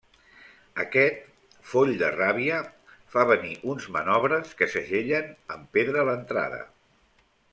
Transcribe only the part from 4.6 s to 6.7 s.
que segellen amb pedra l'entrada.